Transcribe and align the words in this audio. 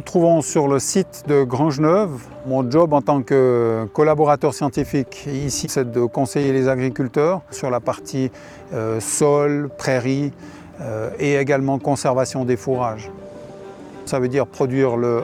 trouvons 0.00 0.40
sur 0.40 0.68
le 0.68 0.78
site 0.78 1.24
de 1.26 1.42
Grangeneuve. 1.42 2.10
Mon 2.46 2.68
job 2.70 2.92
en 2.92 3.02
tant 3.02 3.22
que 3.22 3.86
collaborateur 3.92 4.54
scientifique 4.54 5.26
ici, 5.26 5.66
c'est 5.68 5.90
de 5.90 6.04
conseiller 6.04 6.52
les 6.52 6.68
agriculteurs 6.68 7.42
sur 7.50 7.70
la 7.70 7.80
partie 7.80 8.30
euh, 8.72 9.00
sol, 9.00 9.68
prairie 9.76 10.32
euh, 10.80 11.10
et 11.18 11.36
également 11.36 11.78
conservation 11.78 12.44
des 12.44 12.56
fourrages. 12.56 13.10
Ça 14.06 14.18
veut 14.18 14.28
dire 14.28 14.46
produire 14.46 14.96
le 14.96 15.22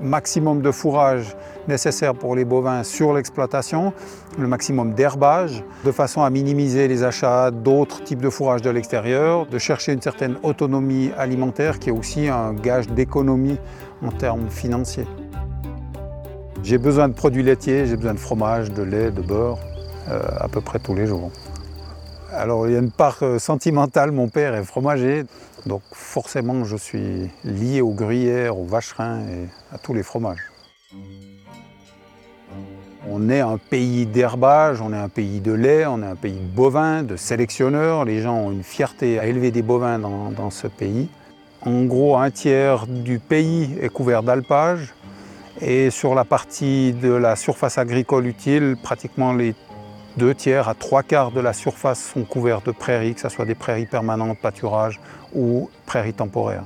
maximum 0.00 0.62
de 0.62 0.70
fourrage 0.70 1.36
nécessaire 1.66 2.14
pour 2.14 2.34
les 2.34 2.44
bovins 2.44 2.82
sur 2.82 3.12
l'exploitation, 3.12 3.92
le 4.38 4.46
maximum 4.46 4.94
d'herbage, 4.94 5.62
de 5.84 5.92
façon 5.92 6.22
à 6.22 6.30
minimiser 6.30 6.88
les 6.88 7.04
achats 7.04 7.50
d'autres 7.50 8.02
types 8.02 8.22
de 8.22 8.30
fourrage 8.30 8.62
de 8.62 8.70
l'extérieur, 8.70 9.46
de 9.46 9.58
chercher 9.58 9.92
une 9.92 10.02
certaine 10.02 10.36
autonomie 10.42 11.10
alimentaire 11.18 11.78
qui 11.78 11.90
est 11.90 11.92
aussi 11.92 12.28
un 12.28 12.54
gage 12.54 12.88
d'économie 12.88 13.58
en 14.02 14.10
termes 14.10 14.48
financiers. 14.48 15.06
J'ai 16.62 16.78
besoin 16.78 17.08
de 17.08 17.14
produits 17.14 17.42
laitiers, 17.42 17.86
j'ai 17.86 17.96
besoin 17.96 18.14
de 18.14 18.18
fromage, 18.18 18.72
de 18.72 18.82
lait, 18.82 19.10
de 19.10 19.22
beurre, 19.22 19.58
euh, 20.08 20.20
à 20.38 20.48
peu 20.48 20.60
près 20.60 20.78
tous 20.78 20.94
les 20.94 21.06
jours. 21.06 21.30
Alors 22.32 22.68
il 22.68 22.74
y 22.74 22.76
a 22.76 22.80
une 22.80 22.90
part 22.90 23.18
euh, 23.22 23.38
sentimentale, 23.38 24.12
mon 24.12 24.28
père 24.28 24.54
est 24.54 24.62
fromager, 24.62 25.24
donc 25.64 25.80
forcément 25.92 26.64
je 26.64 26.76
suis 26.76 27.30
lié 27.42 27.80
aux 27.80 27.92
gruyères, 27.92 28.58
aux 28.58 28.66
vacherins 28.66 29.20
et 29.20 29.48
à 29.74 29.78
tous 29.78 29.94
les 29.94 30.02
fromages. 30.02 30.52
On 33.10 33.30
est 33.30 33.40
un 33.40 33.56
pays 33.56 34.04
d'herbage, 34.04 34.82
on 34.82 34.92
est 34.92 34.98
un 34.98 35.08
pays 35.08 35.40
de 35.40 35.52
lait, 35.52 35.86
on 35.86 36.02
est 36.02 36.06
un 36.06 36.16
pays 36.16 36.38
de 36.38 36.54
bovins, 36.54 37.02
de 37.02 37.16
sélectionneurs. 37.16 38.04
Les 38.04 38.20
gens 38.20 38.36
ont 38.36 38.52
une 38.52 38.62
fierté 38.62 39.18
à 39.18 39.24
élever 39.24 39.50
des 39.50 39.62
bovins 39.62 39.98
dans, 39.98 40.30
dans 40.30 40.50
ce 40.50 40.66
pays. 40.66 41.08
En 41.62 41.84
gros, 41.84 42.18
un 42.18 42.30
tiers 42.30 42.86
du 42.86 43.18
pays 43.18 43.78
est 43.80 43.88
couvert 43.88 44.22
d'alpage. 44.22 44.94
Et 45.62 45.88
sur 45.90 46.14
la 46.14 46.24
partie 46.24 46.92
de 46.92 47.10
la 47.10 47.34
surface 47.34 47.78
agricole 47.78 48.26
utile, 48.26 48.76
pratiquement 48.82 49.32
les 49.32 49.54
deux 50.18 50.34
tiers 50.34 50.68
à 50.68 50.74
trois 50.74 51.04
quarts 51.04 51.30
de 51.30 51.40
la 51.40 51.52
surface 51.52 52.10
sont 52.12 52.24
couverts 52.24 52.60
de 52.60 52.72
prairies, 52.72 53.14
que 53.14 53.20
ce 53.20 53.28
soit 53.28 53.44
des 53.44 53.54
prairies 53.54 53.86
permanentes, 53.86 54.36
pâturage 54.38 55.00
ou 55.32 55.70
prairies 55.86 56.12
temporaires. 56.12 56.64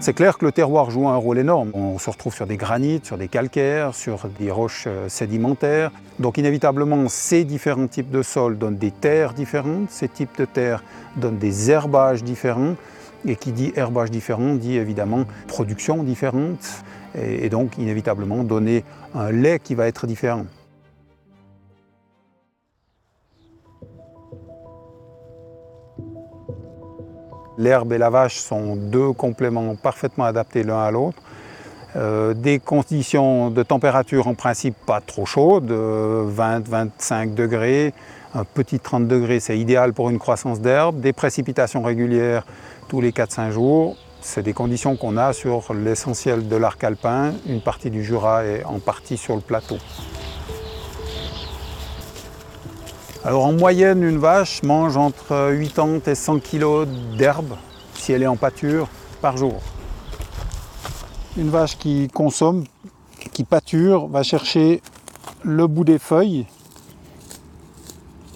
C'est 0.00 0.14
clair 0.14 0.38
que 0.38 0.46
le 0.46 0.52
terroir 0.52 0.90
joue 0.90 1.08
un 1.08 1.16
rôle 1.16 1.38
énorme. 1.38 1.70
On 1.74 1.98
se 1.98 2.08
retrouve 2.08 2.34
sur 2.34 2.46
des 2.46 2.56
granites, 2.56 3.04
sur 3.04 3.18
des 3.18 3.28
calcaires, 3.28 3.94
sur 3.94 4.26
des 4.38 4.50
roches 4.50 4.84
euh, 4.86 5.08
sédimentaires. 5.08 5.90
Donc 6.18 6.38
inévitablement, 6.38 7.08
ces 7.08 7.44
différents 7.44 7.88
types 7.88 8.10
de 8.10 8.22
sols 8.22 8.56
donnent 8.56 8.76
des 8.76 8.92
terres 8.92 9.34
différentes. 9.34 9.90
Ces 9.90 10.08
types 10.08 10.38
de 10.38 10.44
terres 10.44 10.82
donnent 11.16 11.38
des 11.38 11.70
herbages 11.70 12.22
différents. 12.24 12.74
Et 13.26 13.34
qui 13.34 13.50
dit 13.50 13.72
herbage 13.74 14.12
différent 14.12 14.54
dit 14.54 14.76
évidemment 14.76 15.24
production 15.48 16.04
différente. 16.04 16.84
Et 17.14 17.48
donc 17.48 17.78
inévitablement 17.78 18.44
donner 18.44 18.84
un 19.14 19.30
lait 19.32 19.58
qui 19.58 19.74
va 19.74 19.86
être 19.86 20.06
différent. 20.06 20.46
L'herbe 27.58 27.92
et 27.92 27.98
la 27.98 28.08
vache 28.08 28.36
sont 28.36 28.76
deux 28.76 29.12
compléments 29.12 29.74
parfaitement 29.74 30.24
adaptés 30.24 30.62
l'un 30.62 30.78
à 30.78 30.90
l'autre. 30.92 31.18
Euh, 31.96 32.32
des 32.32 32.60
conditions 32.60 33.50
de 33.50 33.62
température 33.64 34.28
en 34.28 34.34
principe 34.34 34.76
pas 34.86 35.00
trop 35.00 35.26
chaudes, 35.26 35.72
20-25 35.72 37.34
degrés, 37.34 37.94
un 38.34 38.44
petit 38.44 38.78
30 38.78 39.08
degrés 39.08 39.40
c'est 39.40 39.58
idéal 39.58 39.94
pour 39.94 40.10
une 40.10 40.18
croissance 40.18 40.60
d'herbe, 40.60 41.00
des 41.00 41.12
précipitations 41.12 41.82
régulières 41.82 42.44
tous 42.88 43.00
les 43.00 43.10
4-5 43.10 43.50
jours, 43.50 43.96
c'est 44.20 44.42
des 44.42 44.52
conditions 44.52 44.96
qu'on 44.96 45.16
a 45.16 45.32
sur 45.32 45.72
l'essentiel 45.72 46.48
de 46.48 46.56
l'arc 46.56 46.82
alpin, 46.84 47.32
une 47.46 47.60
partie 47.60 47.90
du 47.90 48.04
Jura 48.04 48.44
et 48.44 48.64
en 48.64 48.78
partie 48.78 49.16
sur 49.16 49.34
le 49.34 49.40
plateau. 49.40 49.78
Alors 53.24 53.44
en 53.44 53.52
moyenne, 53.52 54.02
une 54.02 54.18
vache 54.18 54.62
mange 54.62 54.96
entre 54.96 55.52
80 55.74 56.00
et 56.06 56.14
100 56.14 56.38
kg 56.40 56.86
d'herbe, 57.16 57.56
si 57.94 58.12
elle 58.12 58.22
est 58.22 58.28
en 58.28 58.36
pâture, 58.36 58.88
par 59.20 59.36
jour. 59.36 59.60
Une 61.36 61.50
vache 61.50 61.76
qui 61.78 62.08
consomme, 62.08 62.64
qui 63.32 63.44
pâture, 63.44 64.06
va 64.06 64.22
chercher 64.22 64.82
le 65.42 65.66
bout 65.66 65.84
des 65.84 65.98
feuilles, 65.98 66.46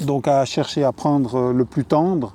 donc 0.00 0.28
à 0.28 0.44
chercher 0.44 0.84
à 0.84 0.92
prendre 0.92 1.52
le 1.52 1.64
plus 1.64 1.84
tendre 1.84 2.34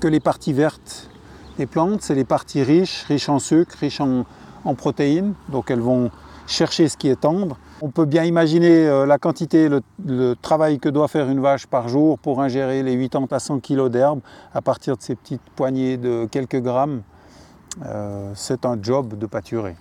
que 0.00 0.08
les 0.08 0.20
parties 0.20 0.52
vertes 0.52 1.10
des 1.56 1.66
plantes. 1.66 2.02
C'est 2.02 2.14
les 2.14 2.24
parties 2.24 2.62
riches, 2.62 3.04
riches 3.08 3.28
en 3.28 3.38
sucre, 3.38 3.76
riches 3.78 4.00
en, 4.00 4.24
protéines, 4.74 5.34
donc 5.48 5.70
elles 5.70 5.80
vont 5.80 6.10
chercher 6.48 6.88
ce 6.88 6.96
qui 6.96 7.08
est 7.08 7.20
tendre. 7.20 7.56
On 7.82 7.90
peut 7.90 8.04
bien 8.04 8.24
imaginer 8.24 8.86
euh, 8.88 9.06
la 9.06 9.16
quantité, 9.18 9.68
le, 9.68 10.34
travail 10.42 10.80
que 10.80 10.88
doit 10.88 11.06
faire 11.06 11.30
une 11.30 11.40
vache 11.40 11.66
par 11.66 11.88
jour 11.88 12.18
pour 12.18 12.40
ingérer 12.40 12.82
les 12.82 12.96
80 13.08 13.28
à 13.30 13.38
100 13.38 13.60
kg 13.60 13.88
d'herbe 13.88 14.20
à 14.52 14.62
partir 14.62 14.96
de 14.96 15.02
ces 15.02 15.14
petites 15.14 15.42
poignées 15.54 15.98
de 15.98 16.26
quelques 16.30 16.60
grammes. 16.60 17.02
Euh, 17.84 18.32
c'est 18.34 18.64
un 18.64 18.76
job 18.82 19.16
de 19.16 19.26
pâturer. 19.26 19.76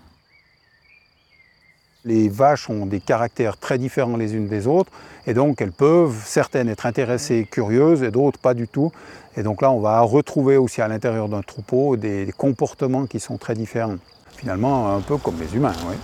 Les 2.05 2.29
vaches 2.29 2.69
ont 2.69 2.85
des 2.85 2.99
caractères 2.99 3.57
très 3.57 3.79
différents 3.79 4.15
les 4.15 4.35
unes 4.35 4.47
des 4.47 4.67
autres 4.67 4.91
et 5.25 5.33
donc 5.33 5.59
elles 5.59 5.71
peuvent, 5.71 6.15
certaines 6.23 6.69
être 6.69 6.85
intéressées, 6.85 7.47
curieuses 7.49 8.03
et 8.03 8.11
d'autres 8.11 8.37
pas 8.37 8.53
du 8.53 8.67
tout. 8.67 8.91
Et 9.35 9.41
donc 9.41 9.63
là 9.63 9.71
on 9.71 9.79
va 9.79 9.99
retrouver 10.01 10.55
aussi 10.55 10.81
à 10.81 10.87
l'intérieur 10.87 11.29
d'un 11.29 11.41
troupeau 11.41 11.95
des 11.97 12.31
comportements 12.37 13.07
qui 13.07 13.19
sont 13.19 13.37
très 13.37 13.55
différents. 13.55 13.97
Finalement 14.37 14.95
un 14.95 15.01
peu 15.01 15.17
comme 15.17 15.39
les 15.39 15.55
humains. 15.55 15.73
Oui. 15.89 15.95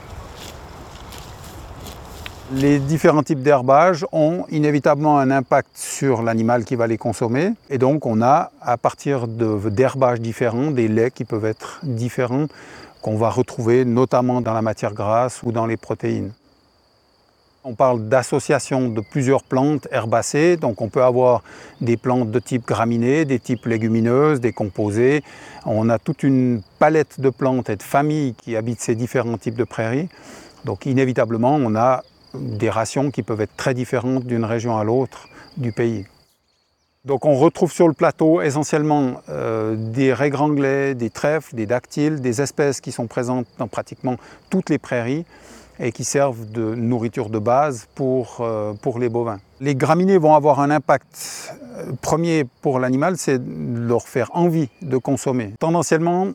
Les 2.54 2.80
différents 2.80 3.24
types 3.24 3.44
d'herbage 3.44 4.06
ont 4.12 4.46
inévitablement 4.50 5.20
un 5.20 5.32
impact 5.32 5.70
sur 5.76 6.22
l'animal 6.22 6.66
qui 6.66 6.76
va 6.76 6.86
les 6.86 6.98
consommer. 6.98 7.54
Et 7.70 7.78
donc 7.78 8.06
on 8.06 8.22
a, 8.22 8.52
à 8.62 8.76
partir 8.76 9.28
d'herbages 9.28 10.20
différents, 10.20 10.72
des 10.72 10.90
laits 10.90 11.14
qui 11.14 11.24
peuvent 11.24 11.46
être 11.46 11.80
différents, 11.84 12.48
qu'on 13.02 13.18
va 13.18 13.30
retrouver 13.30 13.86
notamment 13.86 14.42
dans 14.42 14.54
la 14.54 14.62
matière 14.62 14.94
grasse 14.94 15.42
ou 15.44 15.52
dans 15.52 15.66
les 15.66 15.78
protéines. 15.78 16.32
On 17.64 17.76
parle 17.76 18.10
d'association 18.10 18.90
de 18.90 19.02
plusieurs 19.02 19.44
plantes 19.44 19.88
herbacées, 19.92 20.58
donc 20.58 20.82
on 20.82 20.90
peut 20.90 21.04
avoir 21.04 21.44
des 21.80 21.96
plantes 21.96 22.32
de 22.32 22.40
type 22.40 22.66
graminées, 22.66 23.24
des 23.24 23.38
types 23.38 23.68
légumineuses, 23.68 24.40
des 24.40 24.52
composés. 24.52 25.24
On 25.68 25.88
a 25.90 26.00
toute 26.00 26.24
une 26.24 26.64
palette 26.80 27.20
de 27.20 27.30
plantes 27.30 27.70
et 27.70 27.76
de 27.76 27.84
familles 27.84 28.34
qui 28.34 28.56
habitent 28.56 28.82
ces 28.82 28.96
différents 28.96 29.38
types 29.38 29.56
de 29.56 29.64
prairies. 29.64 30.10
Donc 30.66 30.88
inévitablement, 30.88 31.56
on 31.56 31.76
a 31.76 32.04
des 32.34 32.70
rations 32.72 33.12
qui 33.12 33.22
peuvent 33.22 33.42
être 33.42 33.56
très 33.56 33.76
différentes 33.76 34.26
d'une 34.26 34.46
région 34.46 34.78
à 34.78 34.84
l'autre 34.84 35.28
du 35.58 35.72
pays. 35.72 36.06
Donc 37.04 37.26
on 37.26 37.36
retrouve 37.36 37.72
sur 37.72 37.88
le 37.88 37.96
plateau 37.96 38.42
essentiellement 38.42 39.22
euh, 39.30 39.76
des 39.76 40.14
raies 40.14 40.94
des 40.94 41.10
trèfles, 41.10 41.56
des 41.56 41.66
dactyles, 41.66 42.22
des 42.22 42.42
espèces 42.42 42.80
qui 42.80 42.92
sont 42.92 43.08
présentes 43.08 43.48
dans 43.58 43.68
pratiquement 43.68 44.18
toutes 44.52 44.70
les 44.70 44.78
prairies 44.78 45.26
et 45.80 45.92
qui 45.92 46.04
servent 46.04 46.46
de 46.52 46.76
nourriture 46.76 47.30
de 47.30 47.40
base 47.40 47.88
pour, 47.96 48.38
euh, 48.42 48.74
les 49.00 49.10
bovins. 49.10 49.40
Les 49.62 49.74
graminées 49.74 50.20
vont 50.20 50.36
avoir 50.36 50.60
un 50.60 50.70
impact 50.70 51.56
euh, 51.78 51.92
premier 52.02 52.46
pour 52.62 52.78
l'animal, 52.80 53.18
c'est 53.18 53.40
de 53.40 53.80
leur 53.80 54.08
faire 54.08 54.30
envie 54.36 54.70
de 54.84 54.98
consommer. 54.98 55.54
Tendanciellement, 55.60 56.28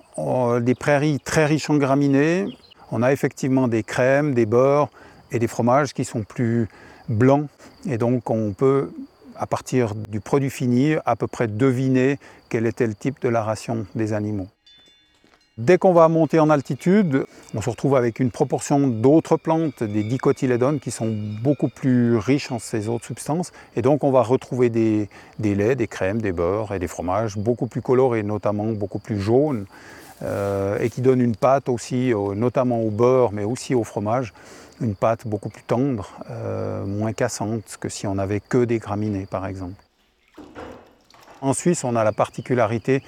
des 0.60 0.74
prairies 0.74 1.20
très 1.20 1.46
riches 1.46 1.70
en 1.70 1.76
graminées, 1.76 2.46
on 2.90 3.04
a 3.04 3.12
effectivement 3.12 3.68
des 3.68 3.84
crèmes, 3.84 4.34
des 4.34 4.46
beurres, 4.46 4.88
et 5.32 5.38
des 5.38 5.46
fromages 5.46 5.92
qui 5.92 6.04
sont 6.04 6.22
plus 6.22 6.68
blancs. 7.08 7.48
Et 7.88 7.98
donc 7.98 8.30
on 8.30 8.52
peut, 8.52 8.90
à 9.38 9.46
partir 9.46 9.94
du 9.94 10.20
produit 10.20 10.50
fini, 10.50 10.94
à 11.04 11.16
peu 11.16 11.26
près 11.26 11.48
deviner 11.48 12.18
quel 12.48 12.66
était 12.66 12.86
le 12.86 12.94
type 12.94 13.20
de 13.22 13.28
la 13.28 13.42
ration 13.42 13.86
des 13.94 14.12
animaux. 14.12 14.48
Dès 15.58 15.78
qu'on 15.78 15.94
va 15.94 16.06
monter 16.08 16.38
en 16.38 16.50
altitude, 16.50 17.24
on 17.54 17.62
se 17.62 17.70
retrouve 17.70 17.96
avec 17.96 18.20
une 18.20 18.30
proportion 18.30 18.88
d'autres 18.88 19.38
plantes, 19.38 19.82
des 19.82 20.02
dicotylédones, 20.02 20.80
qui 20.80 20.90
sont 20.90 21.10
beaucoup 21.42 21.68
plus 21.68 22.18
riches 22.18 22.52
en 22.52 22.58
ces 22.58 22.88
autres 22.88 23.06
substances. 23.06 23.52
Et 23.74 23.80
donc 23.80 24.04
on 24.04 24.10
va 24.10 24.20
retrouver 24.20 24.68
des, 24.68 25.08
laits, 25.38 25.78
des 25.78 25.86
crèmes, 25.86 26.20
des 26.20 26.32
beurres 26.32 26.74
et 26.74 26.78
des 26.78 26.88
fromages 26.88 27.38
beaucoup 27.38 27.68
plus 27.68 27.80
colorés, 27.80 28.22
notamment 28.22 28.66
beaucoup 28.66 28.98
plus 28.98 29.18
jaunes, 29.18 29.64
euh, 30.22 30.78
et 30.78 30.90
qui 30.90 31.00
donnent 31.00 31.22
une 31.22 31.36
pâte 31.36 31.70
aussi, 31.70 32.12
notamment 32.34 32.82
au 32.82 32.90
beurre, 32.90 33.32
mais 33.32 33.44
aussi 33.44 33.74
au 33.74 33.82
fromage, 33.82 34.34
une 34.80 34.94
pâte 34.94 35.26
beaucoup 35.26 35.48
plus 35.48 35.62
tendre, 35.62 36.10
euh, 36.30 36.84
moins 36.84 37.12
cassante 37.12 37.76
que 37.80 37.88
si 37.88 38.06
on 38.06 38.14
n'avait 38.14 38.40
que 38.40 38.64
des 38.64 38.78
graminées 38.78 39.26
par 39.26 39.46
exemple. 39.46 39.82
En 41.40 41.52
Suisse, 41.52 41.84
on 41.84 41.96
a 41.96 42.04
la 42.04 42.12
particularité 42.12 43.02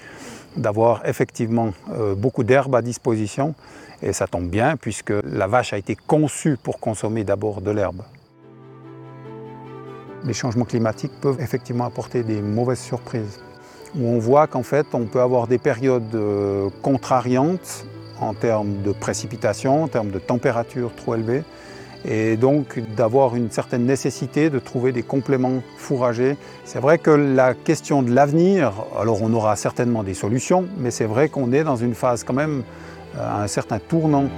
d'avoir 0.57 1.07
effectivement 1.07 1.73
euh, 1.91 2.15
beaucoup 2.15 2.45
d'herbes 2.45 2.75
à 2.75 2.83
disposition 2.83 3.55
et 4.03 4.13
ça 4.13 4.27
tombe 4.27 4.49
bien 4.49 4.77
puisque 4.77 5.13
la 5.25 5.47
vache 5.47 5.73
a 5.73 5.79
été 5.79 5.95
conçue 5.95 6.57
pour 6.57 6.81
consommer 6.81 7.25
d'abord 7.25 7.61
de 7.61 7.71
l'herbe. 7.71 8.03
Les 10.25 10.35
changements 10.35 10.65
climatiques 10.65 11.13
peuvent 11.21 11.41
effectivement 11.41 11.85
apporter 11.85 12.23
des 12.23 12.43
mauvaises 12.43 12.81
surprises. 12.81 13.41
on 13.99 14.19
voit 14.19 14.47
qu'en 14.47 14.63
fait 14.63 14.87
on 14.93 15.07
peut 15.07 15.21
avoir 15.21 15.47
des 15.47 15.59
périodes 15.59 16.15
euh, 16.15 16.71
contrariantes 16.83 17.87
en 18.21 18.35
termes 18.35 18.83
de 18.83 18.93
précipitation, 18.93 19.85
en 19.85 19.89
termes 19.89 20.11
de 20.11 20.19
température 20.19 20.91
trop 20.97 21.15
élevée, 21.15 21.43
et 22.05 22.37
donc 22.37 22.79
d'avoir 22.97 23.35
une 23.35 23.51
certaine 23.51 23.85
nécessité 23.85 24.51
de 24.51 24.59
trouver 24.59 24.93
des 24.93 25.03
compléments 25.03 25.63
fourragers. 25.77 26.37
C'est 26.65 26.79
vrai 26.79 26.99
que 26.99 27.11
la 27.11 27.55
question 27.55 28.03
de 28.03 28.13
l'avenir, 28.13 28.73
alors 28.99 29.23
on 29.23 29.33
aura 29.33 29.57
certainement 29.57 30.03
des 30.03 30.15
solutions, 30.15 30.67
mais 30.79 30.91
c'est 30.91 31.07
vrai 31.07 31.29
qu'on 31.29 31.53
est 31.53 31.65
dans 31.65 31.77
une 31.77 31.95
phase 31.95 32.25
quand 32.25 32.35
même 32.35 32.63
à 33.19 33.43
un 33.43 33.49
certain 33.49 33.79
tournant. 33.79 34.29